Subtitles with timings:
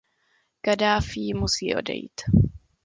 [0.61, 2.21] Kaddáfí musí odejít.